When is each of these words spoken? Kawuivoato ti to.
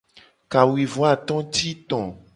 Kawuivoato 0.51 1.35
ti 1.53 1.67
to. 1.89 1.99